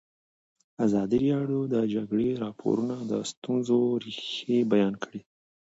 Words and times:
ازادي 0.85 1.19
راډیو 1.33 1.61
د 1.67 1.69
د 1.73 1.75
جګړې 1.93 2.29
راپورونه 2.43 2.95
د 3.11 3.13
ستونزو 3.31 3.77
رېښه 4.03 4.57
بیان 4.71 4.93
کړې. 5.03 5.19